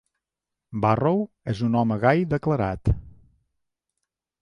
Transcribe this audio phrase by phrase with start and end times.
[0.85, 1.21] Borrow
[1.53, 2.93] és un home gai declarat.